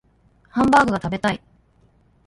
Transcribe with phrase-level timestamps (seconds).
[0.49, 1.39] ハンバーグが食べたい